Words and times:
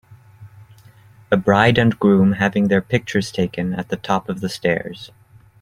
A 1.29 1.37
bride 1.37 1.77
and 1.77 1.99
groom 1.99 2.31
having 2.31 2.69
their 2.69 2.81
pictures 2.81 3.31
taken 3.31 3.75
at 3.75 3.89
the 3.89 3.97
top 3.97 4.29
of 4.29 4.41
the 4.41 4.49
stairs 4.49 5.11